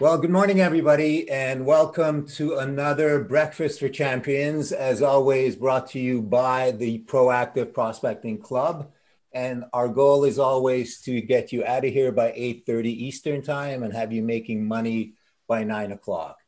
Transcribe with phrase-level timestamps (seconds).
[0.00, 5.98] Well, good morning, everybody, and welcome to another Breakfast for Champions, as always, brought to
[5.98, 8.90] you by the Proactive Prospecting Club.
[9.34, 13.82] And our goal is always to get you out of here by 8.30 Eastern Time
[13.82, 15.12] and have you making money
[15.46, 16.38] by 9 o'clock.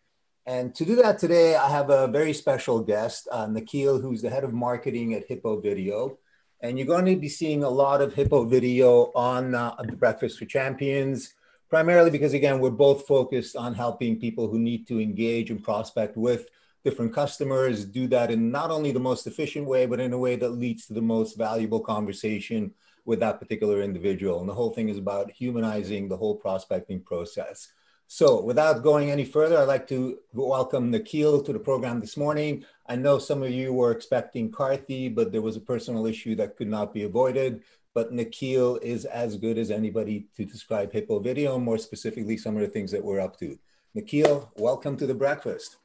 [0.46, 4.30] And to do that today, I have a very special guest, uh, Nikhil, who's the
[4.30, 6.16] head of marketing at Hippo Video.
[6.62, 10.38] And you're going to be seeing a lot of Hippo Video on uh, the Breakfast
[10.38, 11.34] for Champions,
[11.72, 16.18] primarily because again we're both focused on helping people who need to engage and prospect
[16.18, 16.50] with
[16.84, 20.36] different customers do that in not only the most efficient way but in a way
[20.36, 22.70] that leads to the most valuable conversation
[23.06, 24.40] with that particular individual.
[24.40, 27.72] And the whole thing is about humanizing the whole prospecting process.
[28.06, 32.66] So without going any further i'd like to welcome nikhil to the program this morning.
[32.86, 36.58] I know some of you were expecting karthi but there was a personal issue that
[36.58, 37.62] could not be avoided
[37.94, 42.62] but Nikhil is as good as anybody to describe Hippo Video, more specifically, some of
[42.62, 43.58] the things that we're up to.
[43.94, 45.76] Nikhil, welcome to the breakfast.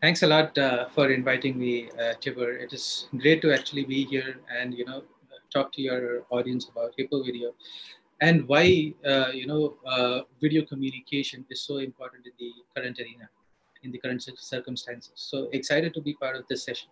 [0.00, 2.14] Thanks a lot uh, for inviting me, uh.
[2.24, 5.02] It is great to actually be here and you know
[5.52, 7.54] talk to your audience about Hippo Video
[8.20, 13.28] and why uh, you know uh, video communication is so important in the current arena,
[13.82, 15.12] in the current circumstances.
[15.16, 16.88] So excited to be part of this session.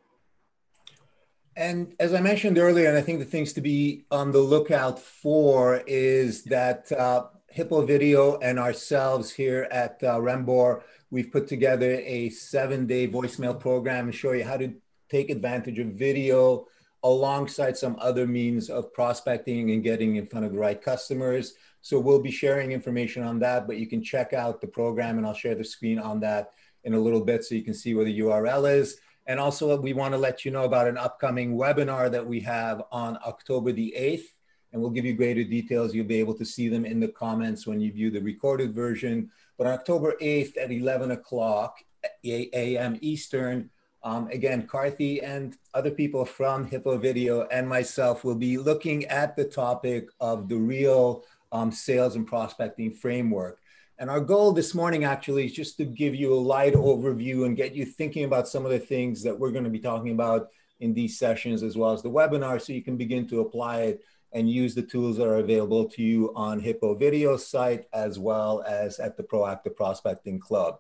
[1.61, 4.99] And as I mentioned earlier, and I think the things to be on the lookout
[4.99, 10.81] for is that uh, Hippo Video and ourselves here at uh, Renbor,
[11.11, 14.73] we've put together a seven day voicemail program and show you how to
[15.11, 16.67] take advantage of video
[17.03, 21.53] alongside some other means of prospecting and getting in front of the right customers.
[21.83, 25.27] So we'll be sharing information on that, but you can check out the program and
[25.27, 26.53] I'll share the screen on that
[26.85, 28.97] in a little bit so you can see where the URL is.
[29.31, 32.83] And also, we want to let you know about an upcoming webinar that we have
[32.91, 34.25] on October the 8th.
[34.73, 35.95] And we'll give you greater details.
[35.95, 39.31] You'll be able to see them in the comments when you view the recorded version.
[39.57, 41.79] But on October 8th at 11 o'clock
[42.25, 42.99] a.m.
[43.03, 43.71] Eastern,
[44.03, 49.37] um, again, Karthi and other people from Hippo Video and myself will be looking at
[49.37, 53.60] the topic of the real um, sales and prospecting framework.
[54.01, 57.55] And our goal this morning actually is just to give you a light overview and
[57.55, 60.49] get you thinking about some of the things that we're going to be talking about
[60.81, 64.03] in these sessions as well as the webinar so you can begin to apply it
[64.33, 68.65] and use the tools that are available to you on Hippo Video site as well
[68.67, 70.79] as at the Proactive Prospecting Club.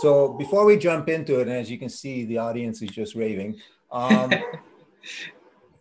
[0.00, 3.14] So before we jump into it, and as you can see, the audience is just
[3.14, 3.60] raving.
[3.92, 4.32] Um,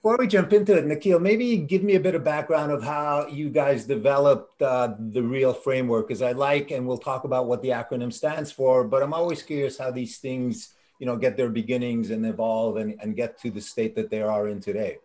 [0.03, 3.25] Before we jump into it, Nikhil, maybe give me a bit of background of how
[3.27, 7.61] you guys developed uh, the real framework, because I like, and we'll talk about what
[7.61, 11.47] the acronym stands for, but I'm always curious how these things, you know, get their
[11.47, 14.97] beginnings and evolve and, and get to the state that they are in today.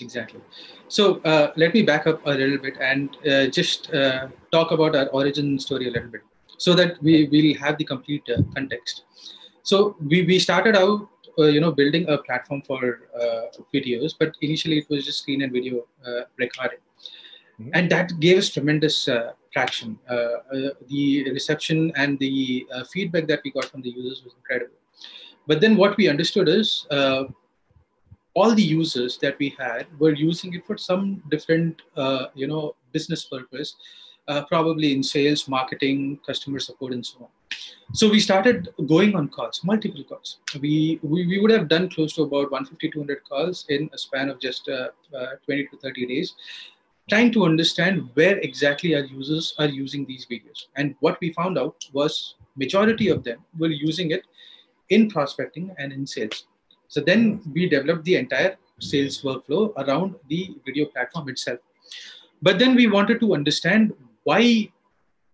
[0.00, 0.40] Exactly.
[0.86, 4.94] So uh, let me back up a little bit and uh, just uh, talk about
[4.94, 6.20] our origin story a little bit
[6.56, 9.06] so that we will have the complete uh, context.
[9.64, 13.42] So we, we started out you know building a platform for uh,
[13.74, 16.78] videos but initially it was just screen and video uh, recording.
[17.60, 17.70] Mm-hmm.
[17.72, 19.08] and that gave us tremendous
[19.50, 19.98] traction.
[20.08, 24.76] The reception and the feedback that we got from the users was incredible.
[25.46, 26.86] But then what we understood is
[28.36, 32.76] all the users that we had were using it for some different uh, you know
[32.92, 33.74] business purpose
[34.28, 37.28] uh, probably in sales marketing customer support and so on
[37.92, 40.38] so we started going on calls, multiple calls.
[40.60, 44.28] We, we, we would have done close to about 150, 200 calls in a span
[44.28, 46.34] of just uh, uh, 20 to 30 days,
[47.08, 50.66] trying to understand where exactly our users are using these videos.
[50.74, 54.24] And what we found out was majority of them were using it
[54.88, 56.46] in prospecting and in sales.
[56.88, 61.60] So then we developed the entire sales workflow around the video platform itself.
[62.42, 63.94] But then we wanted to understand
[64.28, 64.42] why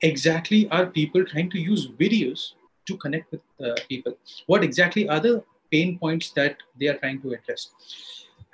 [0.03, 2.41] exactly are people trying to use videos
[2.87, 4.15] to connect with uh, people?
[4.47, 7.71] What exactly are the pain points that they are trying to address?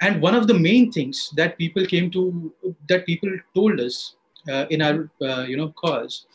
[0.01, 2.53] And one of the main things that people came to,
[2.89, 4.15] that people told us
[4.49, 6.27] uh, in our uh, you know calls,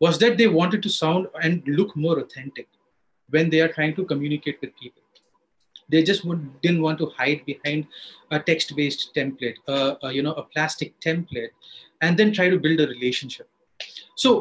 [0.00, 2.68] was that they wanted to sound and look more authentic
[3.28, 5.02] when they are trying to communicate with people.
[5.90, 7.86] They just would, didn't want to hide behind
[8.30, 11.50] a text-based template, uh, uh, you know, a plastic template,
[12.04, 13.48] and then try to build a relationship
[14.24, 14.34] so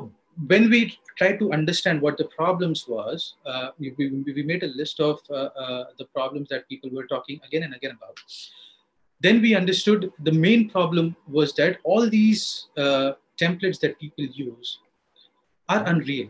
[0.48, 5.00] when we tried to understand what the problems was, uh, we, we, made a list
[5.00, 8.18] of uh, uh, the problems that people were talking again and again about.
[9.22, 14.80] Then we understood the main problem was that all these uh, templates that people use
[15.70, 16.30] are unreal.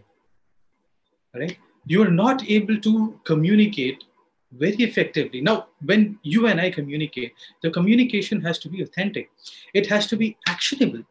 [1.33, 1.57] Right?
[1.87, 4.03] You are not able to communicate
[4.51, 5.41] very effectively.
[5.41, 7.33] Now, when you and I communicate,
[7.63, 9.31] the communication has to be authentic.
[9.73, 11.03] It has to be actionable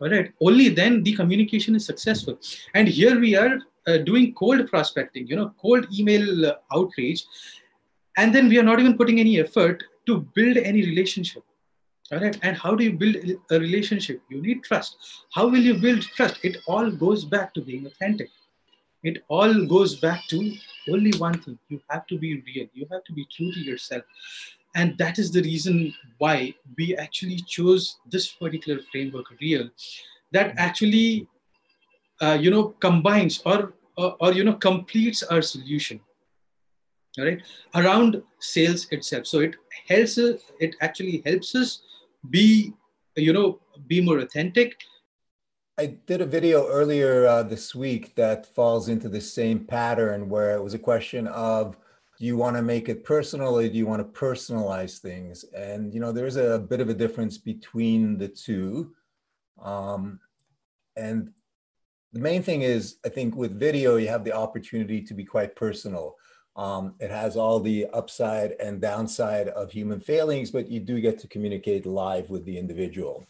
[0.00, 2.38] all right only then the communication is successful
[2.74, 7.24] and here we are uh, doing cold prospecting, you know, cold email uh, outreach,
[8.16, 11.42] and then we are not even putting any effort to build any relationship.
[12.12, 12.38] All right.
[12.42, 13.16] And how do you build
[13.50, 14.22] a relationship?
[14.28, 15.24] You need trust.
[15.32, 16.38] How will you build trust?
[16.42, 18.28] It all goes back to being authentic.
[19.02, 20.54] It all goes back to
[20.90, 24.02] only one thing you have to be real, you have to be true to yourself.
[24.74, 29.68] And that is the reason why we actually chose this particular framework, real,
[30.32, 31.28] that actually,
[32.20, 36.00] uh, you know, combines or, or, or, you know, completes our solution
[37.18, 37.42] all right?
[37.74, 39.26] Around sales itself.
[39.26, 39.56] So it
[39.88, 41.82] helps us it actually helps us
[42.30, 42.72] be
[43.16, 44.76] you know be more authentic.
[45.76, 50.54] I did a video earlier uh, this week that falls into the same pattern where
[50.54, 51.76] it was a question of
[52.18, 55.44] do you want to make it personal or do you want to personalize things?
[55.56, 58.94] And you know there's a bit of a difference between the two.
[59.60, 60.20] Um,
[60.96, 61.32] and
[62.12, 65.56] the main thing is i think with video you have the opportunity to be quite
[65.56, 66.16] personal.
[66.56, 71.18] Um, it has all the upside and downside of human failings, but you do get
[71.18, 73.26] to communicate live with the individual.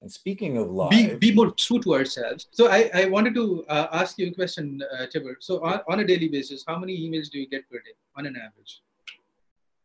[0.00, 2.46] And speaking of live, be, be more true to ourselves.
[2.52, 5.34] So I, I wanted to uh, ask you a question, uh, Tibor.
[5.40, 8.26] So on, on a daily basis, how many emails do you get per day on
[8.26, 8.80] an average?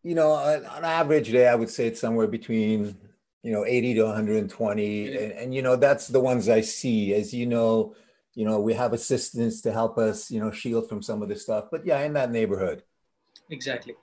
[0.03, 2.95] You know, on, on average day, I would say it's somewhere between
[3.43, 7.33] you know 80 to 120 and, and you know that's the ones i see as
[7.33, 7.93] you know
[8.33, 11.43] you know we have assistants to help us you know shield from some of this
[11.43, 12.83] stuff but yeah in that neighborhood
[13.49, 13.95] exactly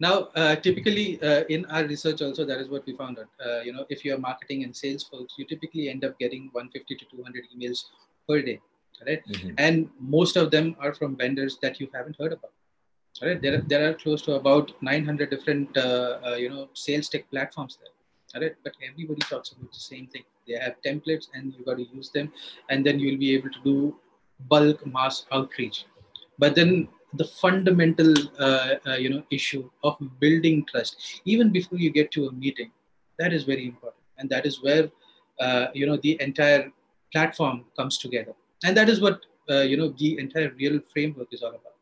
[0.00, 3.28] now uh, typically uh, in our research also that is what we found out.
[3.44, 6.94] Uh, you know if you're marketing and sales folks you typically end up getting 150
[6.96, 7.84] to 200 emails
[8.28, 8.60] per day
[9.06, 9.22] right?
[9.26, 9.50] Mm-hmm.
[9.58, 12.52] and most of them are from vendors that you haven't heard about
[13.22, 13.40] right?
[13.40, 17.78] There, there are close to about 900 different uh, uh, you know sales tech platforms
[17.82, 17.92] there
[18.40, 18.54] right?
[18.62, 20.24] But everybody talks about the same thing.
[20.46, 22.32] They have templates and you got to use them
[22.70, 23.96] and then you'll be able to do
[24.48, 25.86] bulk mass outreach.
[26.38, 31.22] But then the fundamental uh, uh, you know issue of building trust.
[31.24, 32.70] Even before you get to a meeting
[33.18, 34.02] that is very important.
[34.18, 34.90] And that is where
[35.40, 36.72] uh, you know the entire
[37.12, 38.34] platform comes together.
[38.64, 41.75] And that is what you know the entire real framework is all about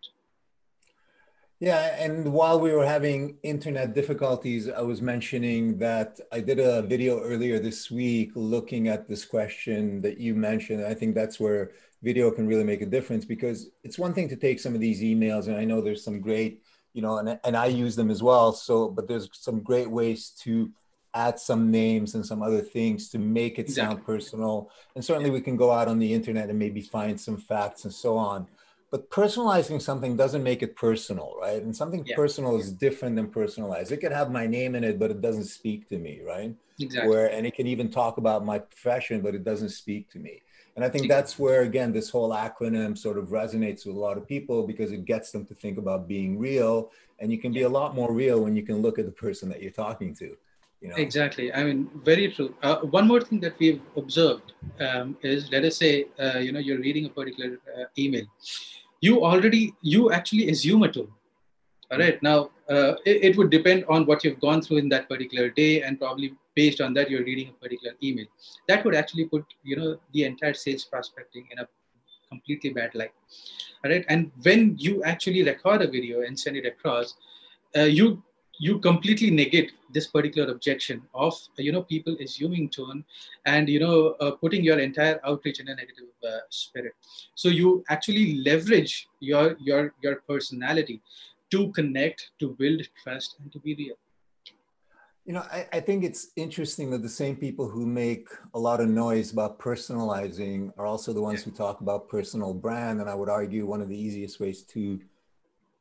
[1.66, 6.82] yeah, and while we were having internet difficulties, I was mentioning that I did a
[6.82, 10.84] video earlier this week looking at this question that you mentioned.
[10.84, 11.72] I think that's where
[12.02, 15.00] video can really make a difference because it's one thing to take some of these
[15.00, 16.62] emails, and I know there's some great,
[16.92, 18.52] you know, and, and I use them as well.
[18.52, 20.70] So, but there's some great ways to
[21.14, 23.94] add some names and some other things to make it exactly.
[23.94, 24.70] sound personal.
[24.96, 27.94] And certainly we can go out on the internet and maybe find some facts and
[27.94, 28.48] so on
[28.90, 31.62] but personalizing something doesn't make it personal right?
[31.62, 32.16] And something yeah.
[32.16, 33.92] personal is different than personalized.
[33.92, 36.54] It can have my name in it but it doesn't speak to me right?
[36.78, 37.08] Exactly.
[37.08, 40.42] Where and it can even talk about my profession but it doesn't speak to me.
[40.76, 44.18] And i think that's where again this whole acronym sort of resonates with a lot
[44.18, 46.90] of people because it gets them to think about being real
[47.20, 49.48] and you can be a lot more real when you can look at the person
[49.48, 50.36] that you're talking to
[50.84, 50.96] you know?
[50.96, 51.52] Exactly.
[51.52, 52.54] I mean, very true.
[52.62, 56.60] Uh, one more thing that we've observed um, is, let us say, uh, you know,
[56.60, 58.26] you're reading a particular uh, email
[59.06, 61.12] you already you actually assume a tone
[61.90, 62.38] all right now
[62.74, 66.00] uh, it, it, would depend on what you've gone through in that particular day and
[66.04, 66.28] probably
[66.60, 68.28] based on that you're reading a particular email
[68.68, 71.66] that would actually put you know the entire sales prospecting in a
[72.30, 73.14] completely bad light
[73.82, 77.14] all right and when you actually record a video and send it across
[77.76, 78.22] uh, you
[78.58, 83.04] you completely negate this particular objection of you know people assuming tone
[83.46, 86.92] and you know uh, putting your entire outreach in a negative uh, spirit
[87.34, 91.00] so you actually leverage your your your personality
[91.50, 93.96] to connect to build trust and to be real
[95.24, 98.80] you know I, I think it's interesting that the same people who make a lot
[98.80, 101.44] of noise about personalizing are also the ones yeah.
[101.46, 105.00] who talk about personal brand and i would argue one of the easiest ways to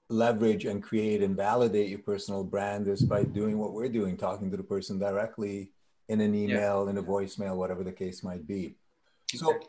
[0.10, 4.52] leverage and create and validate your personal brand is by doing what we're doing, talking
[4.52, 5.72] to the person directly
[6.10, 6.92] in an email, yeah.
[6.92, 8.76] in a voicemail, whatever the case might be.
[9.34, 9.60] So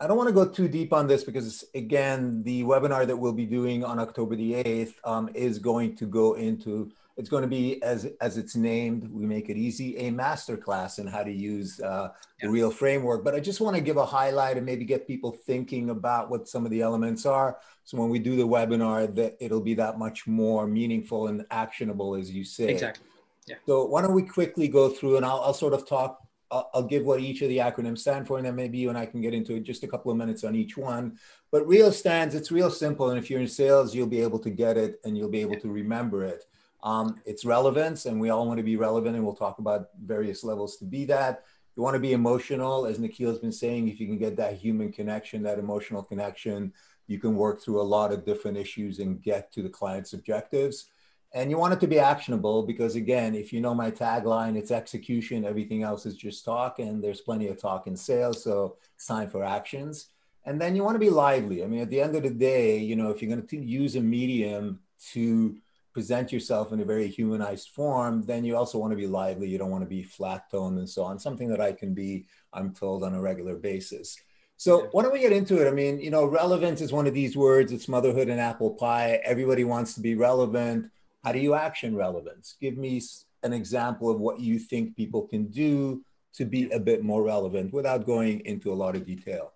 [0.00, 3.32] I don't want to go too deep on this because again, the webinar that we'll
[3.32, 7.48] be doing on October the 8th um, is going to go into it's going to
[7.48, 11.80] be as as it's named we make it easy a masterclass in how to use
[11.80, 12.08] uh,
[12.40, 12.46] yeah.
[12.46, 15.32] the real framework but i just want to give a highlight and maybe get people
[15.32, 19.36] thinking about what some of the elements are so when we do the webinar that
[19.40, 23.04] it'll be that much more meaningful and actionable as you say exactly
[23.46, 23.56] yeah.
[23.66, 26.20] so why don't we quickly go through and i'll, I'll sort of talk
[26.50, 28.96] I'll, I'll give what each of the acronyms stand for, and then maybe you and
[28.96, 31.18] I can get into it just a couple of minutes on each one.
[31.50, 33.10] But real stands, it's real simple.
[33.10, 35.60] And if you're in sales, you'll be able to get it and you'll be able
[35.60, 36.46] to remember it
[36.82, 40.44] um, its relevance, and we all want to be relevant, and we'll talk about various
[40.44, 41.44] levels to be that.
[41.76, 44.54] You want to be emotional, as Nikhil has been saying, if you can get that
[44.54, 46.72] human connection, that emotional connection,
[47.06, 50.86] you can work through a lot of different issues and get to the client's objectives.
[51.32, 54.70] And you want it to be actionable because, again, if you know my tagline, it's
[54.70, 58.42] execution, everything else is just talk, and there's plenty of talk in sales.
[58.42, 60.06] So it's time for actions.
[60.44, 61.62] And then you want to be lively.
[61.62, 63.96] I mean, at the end of the day, you know, if you're going to use
[63.96, 64.80] a medium
[65.12, 65.56] to
[65.98, 69.48] present yourself in a very humanized form, then you also want to be lively.
[69.48, 72.26] You don't want to be flat toned and so on, something that I can be,
[72.52, 74.16] I'm told, on a regular basis.
[74.56, 75.66] So why don't we get into it?
[75.66, 77.72] I mean, you know, relevance is one of these words.
[77.72, 79.20] It's motherhood and apple pie.
[79.24, 80.88] Everybody wants to be relevant.
[81.24, 82.54] How do you action relevance?
[82.60, 83.02] Give me
[83.42, 87.72] an example of what you think people can do to be a bit more relevant
[87.72, 89.52] without going into a lot of detail.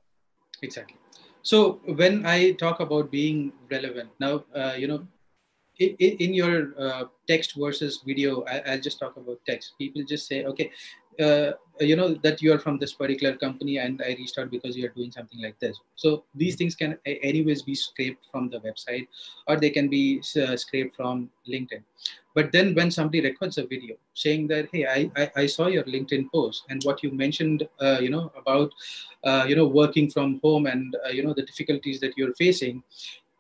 [0.60, 0.98] Exactly.
[1.42, 5.06] So when I talk about being relevant, now, uh, you know,
[5.78, 9.72] in, in your uh, text versus video, I, will just talk about text.
[9.78, 10.70] People just say, okay,
[11.20, 14.76] uh, you know that you are from this particular company and i reached out because
[14.76, 15.78] you are doing something like this.
[15.96, 19.08] So these things can anyways be scraped from the website
[19.46, 21.82] or they can be uh, scraped from linkedin.
[22.34, 25.84] But then when somebody records a video saying that hey i i, I saw your
[25.84, 28.72] linkedin post and what you mentioned uh, you know about
[29.24, 32.82] uh, you know working from home and uh, you know the difficulties that you're facing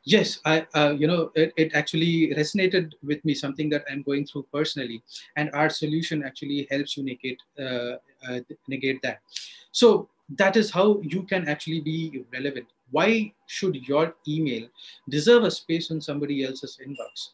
[0.04, 4.26] yes i uh, you know it, it actually resonated with me something that i'm going
[4.26, 5.02] through personally.
[5.36, 7.96] And our solution actually helps you negate uh,
[8.28, 9.20] uh, negate that.
[9.72, 12.66] So that is how you can actually be relevant.
[12.90, 14.68] Why should your email
[15.08, 17.30] deserve a space on somebody else's inbox?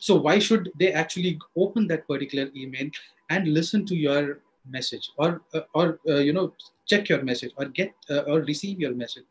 [0.00, 2.90] So why should they actually open that particular email
[3.30, 6.52] and listen to your message or uh, or uh, you know
[6.86, 9.24] check your message or get uh, or receive your message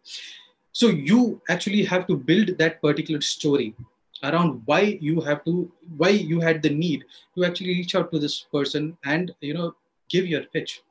[0.72, 3.76] so you actually have to build that particular story
[4.24, 7.04] around why you have to why you had the need
[7.36, 9.76] to actually reach out to this person and you know
[10.10, 10.82] give your pitch.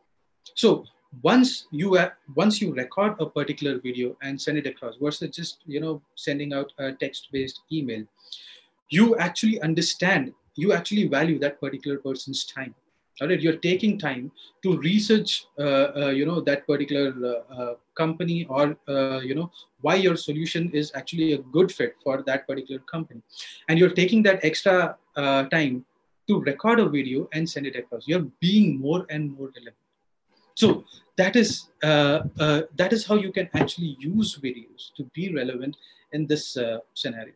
[0.55, 0.85] So
[1.23, 1.99] once you
[2.35, 6.53] once you record a particular video and send it across versus just you know sending
[6.53, 8.05] out a text based email
[8.89, 12.75] you actually understand you actually value that particular person's time.
[13.21, 14.33] All right you're taking time
[14.63, 18.64] to research uh, uh, you know that particular uh, uh company or
[18.95, 19.50] uh, you know
[19.87, 23.23] why your solution is actually a good fit for that particular company.
[23.69, 25.85] And you're taking that extra uh, time
[26.28, 28.07] to record a video and send it across.
[28.07, 29.76] You're being more and more relevant.
[30.54, 30.85] So
[31.16, 31.50] that is
[31.83, 35.76] that is how you can actually use videos to be relevant
[36.12, 36.45] in this
[36.95, 37.35] scenario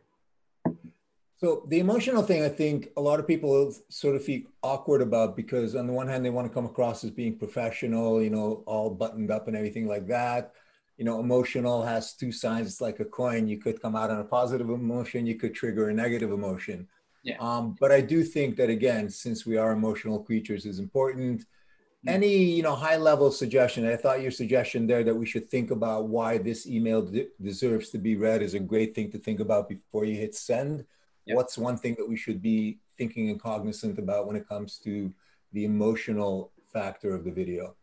[1.37, 5.35] so the emotional thing, I think a lot of people sort of feel awkward about
[5.35, 8.63] because on the one hand they want to come across as being professional, you know,
[8.65, 10.53] all buttoned up and everything like that.
[10.97, 12.69] You know, emotional has two sides.
[12.69, 13.49] It's like a coin.
[13.49, 15.25] You could come out on a positive emotion.
[15.25, 16.87] You could trigger a negative emotion.
[17.21, 17.35] Yeah.
[17.39, 21.41] Um, but I do think that again, since we are emotional creatures, is important.
[21.41, 22.09] Mm-hmm.
[22.09, 23.85] Any you know high level suggestion?
[23.85, 27.89] I thought your suggestion there that we should think about why this email de- deserves
[27.89, 30.85] to be read is a great thing to think about before you hit send
[31.25, 31.35] Yep.
[31.35, 35.13] What's one thing that we should be thinking and cognizant about when it comes to
[35.53, 37.75] the emotional factor of the video?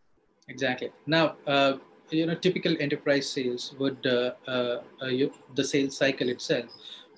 [0.49, 0.93] Exactly.
[1.07, 1.75] Now, uh,
[2.11, 6.67] you know, typical enterprise sales would uh, uh, uh you, the sales cycle itself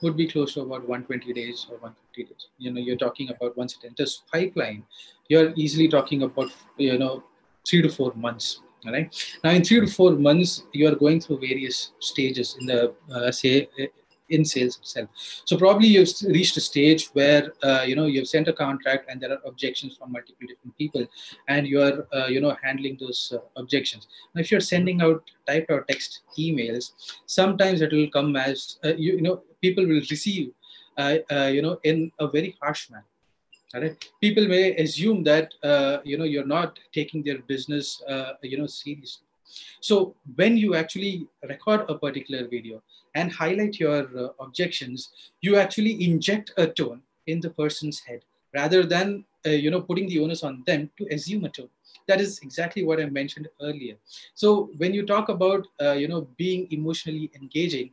[0.02, 2.48] would be close to about 120 days or 150 days.
[2.58, 4.84] You know, you're talking about once it enters pipeline,
[5.28, 7.24] you're easily talking about you know
[7.66, 9.08] three to four months All right.
[9.42, 13.32] now in three to four months you are going through various stages in the uh,
[13.32, 13.68] say
[14.34, 15.08] in sales itself.
[15.44, 19.20] So probably you've reached a stage where uh, you know you've sent a contract and
[19.20, 21.06] there are objections from multiple different people,
[21.48, 24.08] and you are uh, you know handling those uh, objections.
[24.34, 26.92] Now, if you're sending out typed out text emails,
[27.26, 30.52] sometimes it will come as uh, you, you, know people will receive
[30.98, 33.06] uh, uh, you know in a very harsh manner.
[33.74, 33.96] Right?
[34.20, 35.52] People may assume that
[36.04, 38.02] you know you're not taking their business
[38.42, 39.23] you know seriously.
[39.80, 42.82] So when you actually record a particular video,
[43.14, 45.10] and highlight your uh, objections,
[45.40, 48.20] you actually inject a tone in the person's head
[48.54, 51.68] rather than uh, you know putting the onus on them to assume a tone.
[52.08, 53.96] That is exactly what I mentioned earlier.
[54.34, 57.90] So when you talk about uh, you know being emotionally engaging,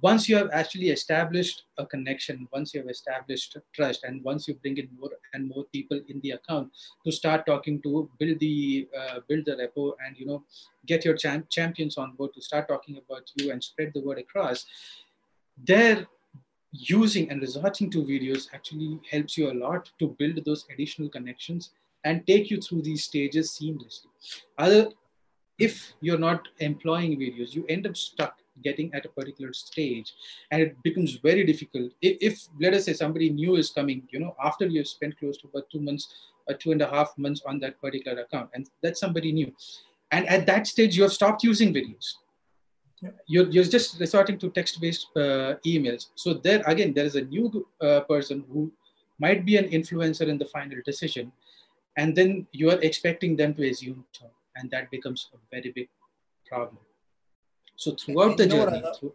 [0.00, 4.54] once you have actually established a connection, once you have established trust, and once you
[4.54, 6.70] bring in more and more people in the account
[7.04, 10.44] to start talking to build the uh, build the repo and you know
[10.86, 14.18] get your champ- champions on board to start talking about you and spread the word
[14.18, 14.66] across,
[15.66, 16.06] there
[16.72, 21.70] using and resorting to videos actually helps you a lot to build those additional connections
[22.04, 24.06] and take you through these stages seamlessly.
[24.56, 24.90] Other,
[25.58, 30.12] if you're not employing videos, you end up stuck getting at a particular stage
[30.50, 34.20] and it becomes very difficult if, if, let us say somebody new is coming you
[34.20, 36.14] know after you've spent close to about two months
[36.48, 39.52] or two and a half months on that particular account and that's somebody new
[40.12, 42.14] and at that stage you have stopped using videos
[43.26, 46.08] you're, you're just resorting to text-based uh, emails.
[46.14, 48.70] So there again, there is a new uh, person who
[49.18, 51.32] might be an influencer in the final decision,
[51.96, 55.88] and then you are expecting them to assume term, and that becomes a very big
[56.46, 56.78] problem.
[57.80, 59.14] So throughout the journey, through,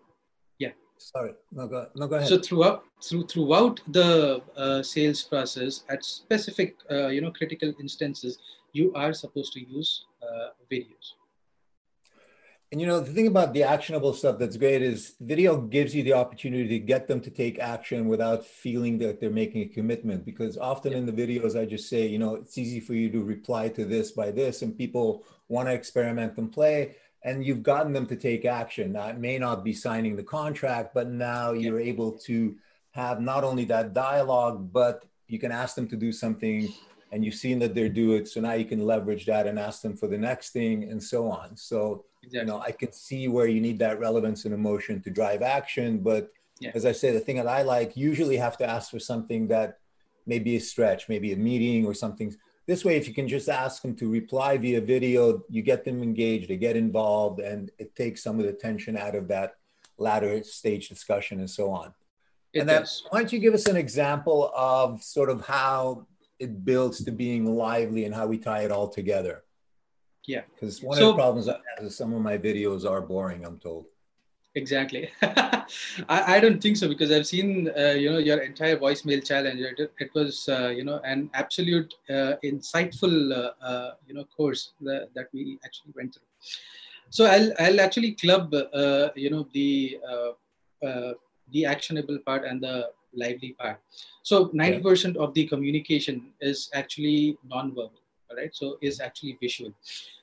[0.57, 0.71] yeah.
[0.97, 2.27] Sorry, no go, no, go ahead.
[2.27, 8.39] So throughout through throughout the uh, sales process, at specific uh, you know critical instances,
[8.73, 11.13] you are supposed to use uh, videos.
[12.71, 16.01] And you know, the thing about the actionable stuff that's great is video gives you
[16.01, 20.25] the opportunity to get them to take action without feeling that they're making a commitment.
[20.25, 20.97] Because often yeah.
[20.97, 23.85] in the videos, I just say, you know, it's easy for you to reply to
[23.85, 26.95] this by this, and people want to experiment and play.
[27.25, 28.93] And you've gotten them to take action.
[28.93, 31.61] Now, it may not be signing the contract, but now yeah.
[31.61, 32.55] you're able to
[32.91, 36.71] have not only that dialogue, but you can ask them to do something
[37.11, 38.27] and you've seen that they're do it.
[38.27, 41.29] So now you can leverage that and ask them for the next thing and so
[41.29, 41.57] on.
[41.57, 42.39] So Exactly.
[42.39, 45.99] You know, I can see where you need that relevance and emotion to drive action.
[45.99, 46.71] But yeah.
[46.73, 49.79] as I say, the thing that I like usually have to ask for something that
[50.25, 52.35] maybe a stretch, maybe a meeting or something.
[52.67, 56.01] This way, if you can just ask them to reply via video, you get them
[56.01, 59.55] engaged, they get involved, and it takes some of the tension out of that
[59.97, 61.93] latter stage discussion and so on.
[62.53, 63.03] It and then, does.
[63.09, 66.07] why don't you give us an example of sort of how
[66.39, 69.43] it builds to being lively and how we tie it all together?
[70.25, 70.41] Yeah.
[70.53, 73.45] Because one so, of the problems I have is some of my videos are boring,
[73.45, 73.85] I'm told.
[74.55, 75.09] Exactly.
[75.21, 75.67] I,
[76.07, 79.59] I don't think so because I've seen, uh, you know, your entire voicemail challenge.
[79.59, 84.71] It, it was, uh, you know, an absolute uh, insightful, uh, uh, you know, course
[84.81, 86.23] that, that we actually went through.
[87.09, 89.99] So I'll, I'll actually club, uh, you know, the,
[91.51, 93.81] the actionable part and the lively part.
[94.23, 95.21] So 90% yeah.
[95.21, 97.91] of the communication is actually non-verbal
[98.35, 98.55] right?
[98.55, 99.71] So is actually visual.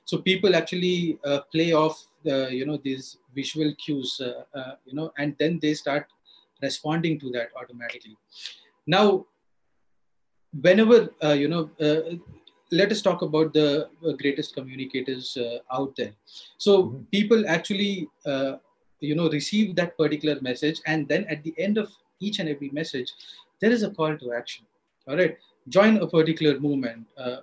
[0.05, 4.95] So people actually uh, play off the you know these visual cues uh, uh, you
[4.95, 6.07] know and then they start
[6.61, 8.17] responding to that automatically.
[8.87, 9.25] Now
[10.61, 12.15] whenever uh, you know uh,
[12.71, 15.37] let us talk about the uh, greatest communicators
[15.71, 16.13] out there.
[16.57, 17.03] So mm-hmm.
[17.11, 18.09] people actually
[18.99, 22.69] you know receive that particular message and then at the end of each and every
[22.69, 23.11] message
[23.59, 24.65] there is a call to action.
[25.07, 25.37] All right
[25.69, 27.37] join a particular movement uh,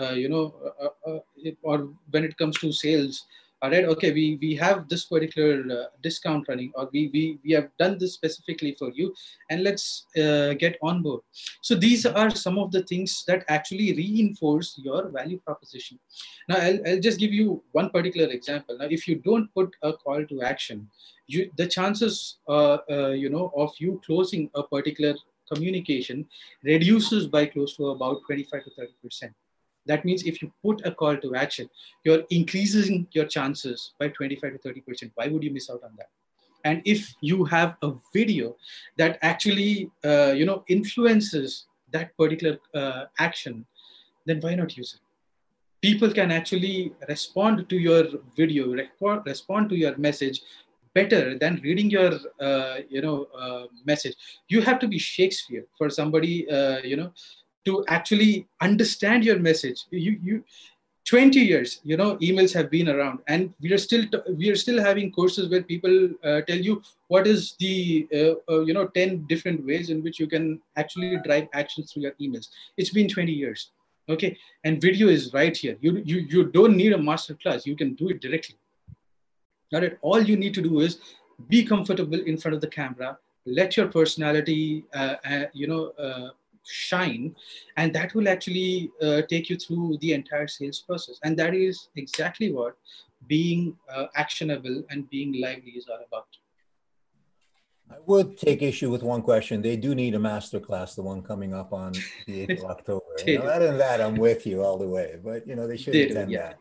[0.00, 1.18] uh, you know uh, uh,
[1.62, 3.26] or when it comes to sales
[3.60, 7.52] all right okay we we have this particular uh, discount running or we, we we
[7.52, 9.12] have done this specifically for you
[9.50, 11.20] and let's uh, get on board.
[11.60, 15.98] So these are some of the things that actually reinforce your value proposition.
[16.48, 18.78] Now i'll, I'll just give you one particular example.
[18.78, 20.88] Now if you don't put a call to action
[21.26, 25.14] you the chances you know of you closing a particular
[25.52, 26.26] communication
[26.62, 29.32] reduces by close to about 25 to 30 percent.
[29.86, 31.68] That means if you put a call to action,
[32.04, 35.12] you're increasing your chances by 25 to 30 percent.
[35.14, 36.08] Why would you miss out on that?
[36.64, 38.56] And if you have a video
[38.96, 43.64] that actually, uh, you know, influences that particular uh, action,
[44.26, 45.00] then why not use it?
[45.80, 48.04] People can actually respond to your
[48.36, 48.74] video,
[49.24, 50.42] respond to your message
[50.98, 52.12] better than reading your
[52.46, 54.16] uh, you know uh, message.
[54.48, 57.10] You have to be shakespeare for somebody uh, you know
[57.66, 58.32] to actually
[58.68, 59.78] understand your message.
[59.90, 60.36] You you
[61.08, 64.02] 20 years you know emails have been around and we are still
[64.40, 66.74] we are still having courses where people uh, tell you
[67.14, 67.74] what is the
[68.18, 72.02] uh, uh, you know 10 different ways in which you can actually drive actions through
[72.02, 72.48] your emails.
[72.76, 73.70] It's been 20 years
[74.14, 74.36] okay?
[74.64, 75.76] And video is right here.
[75.80, 77.66] You you, you don't need a master class.
[77.66, 78.56] You can do it directly
[79.70, 79.98] Got it?
[80.02, 80.98] All you need to do is
[81.48, 86.30] be comfortable in front of the camera, let your personality, uh, uh, you know, uh,
[86.64, 87.34] shine,
[87.76, 91.18] and that will actually uh, take you through the entire sales process.
[91.22, 92.76] And that is exactly what
[93.26, 96.26] being uh, actionable and being lively is all about.
[97.90, 99.62] I would take issue with one question.
[99.62, 101.92] They do need a master class, the one coming up on
[102.26, 103.04] the 8th of October.
[103.26, 105.18] You know, other than that, I'm with you all the way.
[105.22, 106.48] But you know, they should they attend do, yeah.
[106.48, 106.58] that.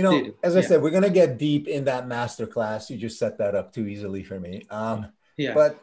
[0.00, 0.68] You know, as I yeah.
[0.68, 2.88] said, we're going to get deep in that master class.
[2.88, 4.64] You just set that up too easily for me.
[4.70, 5.52] Um, yeah.
[5.52, 5.78] But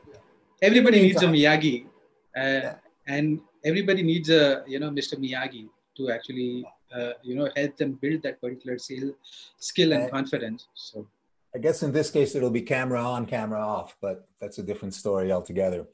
[0.59, 1.87] everybody needs a Miyagi, uh,
[2.35, 2.75] yeah.
[3.05, 5.21] and everybody needs a you know Mr.
[5.21, 9.13] Miyagi to actually uh, you know help them build that particular skill,
[9.59, 10.67] skill and, and confidence.
[10.73, 11.07] So.
[11.53, 14.95] I guess in this case it'll be camera on, camera off, but that's a different
[14.95, 15.87] story altogether.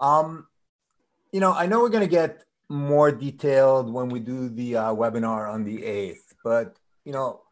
[0.00, 0.46] Um,
[1.30, 4.94] you know, I know we're going to get more detailed when we do the uh,
[4.94, 7.42] webinar on the 8th, but you know,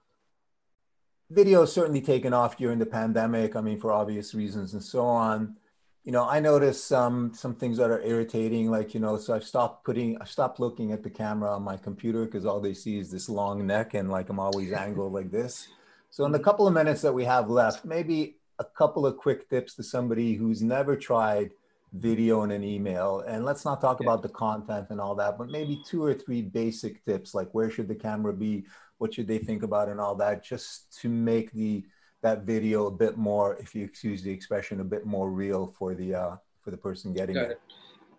[1.35, 3.57] video certainly taken off during the pandemic.
[3.57, 5.57] I mean, for obvious reasons and so on.
[6.05, 9.44] You know, I noticed some some things that are irritating, like you know, so I've
[9.44, 12.99] stopped putting, I stopped looking at the camera on my computer because all they see
[12.99, 15.68] is this long neck and like I'm always angled like this.
[16.11, 19.49] So in the couple of minutes that we have left, maybe a couple of quick
[19.49, 21.51] tips to somebody who's never tried
[21.94, 23.20] video and an email.
[23.27, 26.42] And let's not talk about the content and all that, but maybe two or three
[26.42, 28.64] basic tips like where should the camera be?
[28.98, 31.85] What should they think about and all that, just to make the
[32.22, 35.94] that video a bit more, if you excuse the expression, a bit more real for
[35.94, 37.50] the uh, for the person getting it.
[37.50, 37.61] it.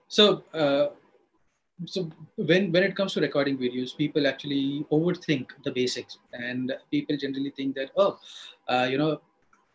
[0.08, 0.88] So, uh,
[1.86, 7.18] so when when it comes to recording videos, people actually overthink the basics, and people
[7.18, 8.20] generally think that oh,
[8.70, 9.22] uh, you know,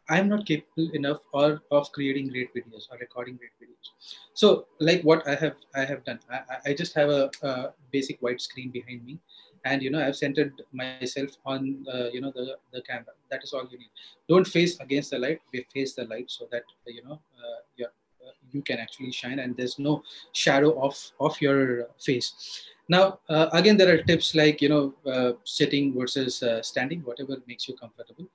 [0.08, 3.90] I'm not capable enough or of creating great videos or recording great videos.
[4.34, 8.20] So like what I have I have done, I, I just have a, a basic
[8.20, 9.18] white screen behind me,
[9.64, 13.14] and you know I've centered myself on uh, you know the the camera.
[13.30, 13.90] That is all you need.
[14.28, 15.40] Don't face against the light.
[15.52, 17.88] We face the light so that you know uh, your
[18.24, 23.48] uh, you can actually shine and there's no shadow of of your face now uh,
[23.52, 27.74] again there are tips like you know uh, sitting versus uh, standing whatever makes you
[27.76, 28.26] comfortable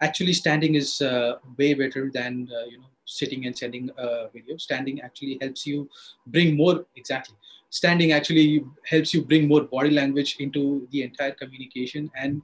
[0.00, 4.56] actually standing is uh, way better than uh, you know sitting and sending a video
[4.56, 5.88] standing actually helps you
[6.26, 7.36] bring more exactly
[7.70, 12.10] standing actually helps you bring more body language into the entire communication.
[12.16, 12.42] And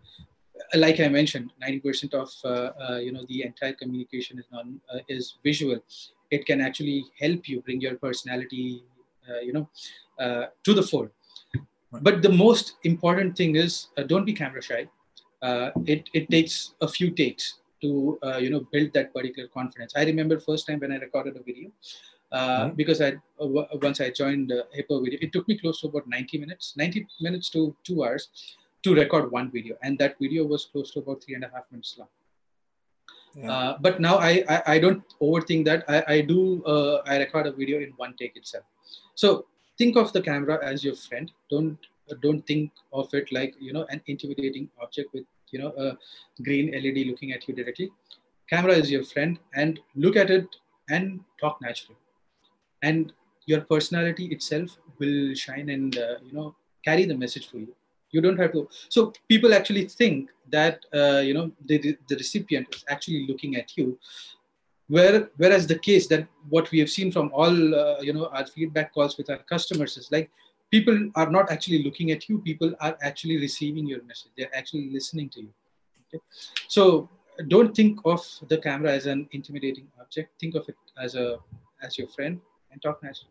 [0.75, 4.81] uh, like i mentioned 90% of uh, uh, you know the entire communication is non
[4.93, 5.79] uh, is visual.
[6.31, 8.85] It can actually help you bring your personality
[9.43, 9.69] you know
[10.65, 11.11] to the fore.
[12.03, 14.89] But the most important thing is don't be camera shy.
[15.45, 19.93] Uh, it, it takes a few takes to uh, you know build that particular confidence.
[19.95, 21.71] I remember first time when I recorded a video
[22.35, 22.75] uh, mm-hmm.
[22.75, 23.47] because I uh,
[23.83, 27.49] once I joined Hippo Video, it took me close to about 90 minutes, 90 minutes
[27.51, 28.29] to two hours
[28.83, 31.65] to record one video, and that video was close to about three and a half
[31.71, 32.09] minutes long.
[33.37, 33.51] Yeah.
[33.53, 35.85] Uh, but now I, I, I don't overthink that.
[35.89, 38.65] I I do uh, I record a video in one take itself.
[39.15, 39.47] So
[39.79, 41.33] think of the camera as your friend.
[41.51, 41.79] Don't
[42.21, 45.97] don't think of it like you know an intimidating object with you know a
[46.43, 47.91] green led looking at you directly
[48.51, 50.47] camera is your friend and look at it
[50.91, 51.97] and talk naturally
[52.89, 53.13] and
[53.47, 57.75] your personality itself will shine and uh, you know carry the message for you.
[58.11, 58.69] You don't have to.
[58.89, 63.77] So people actually think that uh, you know the, the recipient is actually looking at
[63.77, 63.99] you.
[64.89, 68.47] Where whereas the case that what we have seen from all uh, you know our
[68.47, 70.31] feedback calls with our customers is like
[70.71, 72.39] people are not actually looking at you.
[72.51, 74.33] People are actually receiving your message.
[74.37, 75.53] They're actually listening to you.
[76.07, 76.23] Okay?
[76.69, 77.09] so
[77.49, 80.29] don't think of the camera as an intimidating object.
[80.41, 81.39] Think of it as a
[81.83, 82.41] as your friend
[82.75, 83.31] and talk naturally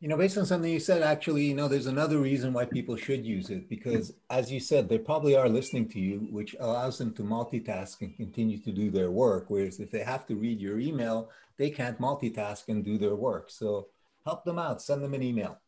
[0.00, 2.96] you know based on something you said actually you know there's another reason why people
[2.96, 6.98] should use it because as you said they probably are listening to you which allows
[6.98, 10.60] them to multitask and continue to do their work whereas if they have to read
[10.60, 13.86] your email they can't multitask and do their work so
[14.26, 15.58] help them out send them an email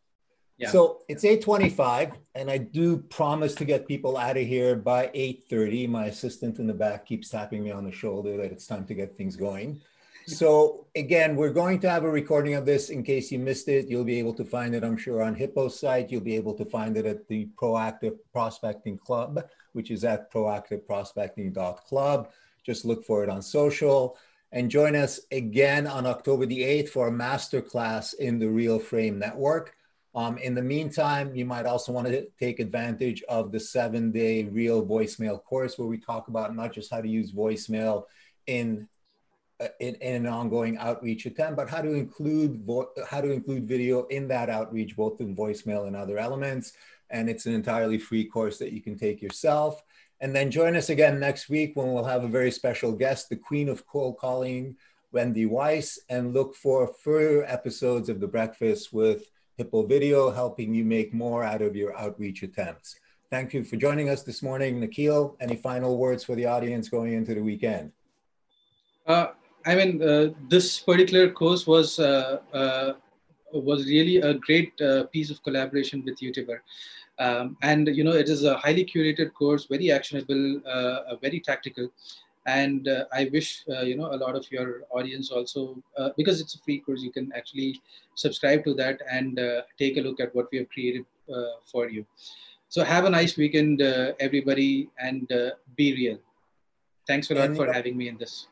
[0.58, 0.70] yeah.
[0.70, 5.88] So it's 8:25, and I do promise to get people out of here by 8:30.
[5.88, 8.94] My assistant in the back keeps tapping me on the shoulder that it's time to
[8.94, 9.80] get things going.
[10.26, 13.88] So again, we're going to have a recording of this in case you missed it.
[13.88, 16.10] You'll be able to find it, I'm sure, on Hippo's site.
[16.10, 22.30] You'll be able to find it at the Proactive Prospecting Club, which is at proactiveprospecting.club.
[22.64, 24.16] Just look for it on social
[24.52, 29.18] and join us again on October the 8th for a masterclass in the Real Frame
[29.18, 29.74] Network.
[30.14, 34.44] Um, in the meantime, you might also want to take advantage of the seven day
[34.44, 38.04] real voicemail course where we talk about not just how to use voicemail
[38.46, 38.88] in,
[39.80, 42.68] in, in, an ongoing outreach attempt, but how to include
[43.08, 46.72] how to include video in that outreach, both in voicemail and other elements.
[47.10, 49.82] And it's an entirely free course that you can take yourself.
[50.20, 53.36] And then join us again next week when we'll have a very special guest, the
[53.36, 54.76] queen of cold calling,
[55.10, 60.84] Wendy Weiss, and look for further episodes of The Breakfast with Hippo Video, helping you
[60.84, 62.96] make more out of your outreach attempts.
[63.30, 64.78] Thank you for joining us this morning.
[64.78, 67.92] Nikhil, any final words for the audience going into the weekend?
[69.06, 69.28] Uh,
[69.66, 72.92] I mean, uh, this particular course was uh, uh
[73.52, 76.58] was really a great uh, piece of collaboration with YouTuber.
[77.18, 81.90] Um, and you know, it is a highly curated course, very actionable, uh, very tactical.
[82.44, 86.40] And uh, i wish uh, you know a lot of your audience also uh, because
[86.40, 87.80] it's a free course you can actually
[88.16, 91.88] subscribe to that and uh, take a look at what we have created uh, for
[91.88, 92.04] you.
[92.68, 95.28] So have a nice weekend uh, everybody and
[95.76, 96.18] be real.
[97.06, 98.48] Thanks a lot for having me in this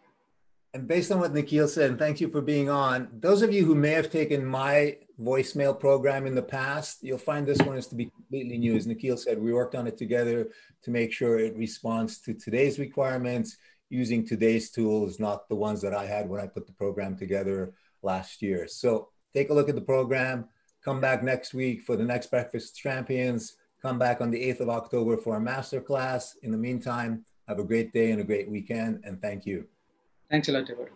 [0.75, 3.65] and based on what nikhil said and thank you for being on those of you
[3.65, 7.87] who may have taken my voicemail program in the past you'll find this one is
[7.87, 10.49] to be completely new as nikhil said we worked on it together
[10.83, 13.57] to make sure it responds to today's requirements
[13.91, 17.75] using today's tools, not the ones that I had when I put the program together
[18.03, 18.67] last year.
[18.69, 20.49] So take a look at the program.
[20.83, 23.57] Come back next week for the next Breakfast Champions.
[23.83, 26.37] Come back on the 8th of October for a masterclass.
[26.43, 29.67] In the meantime, Have a great day and a great weekend, and thank you.
[30.31, 30.91] Thanks a lot, everyone.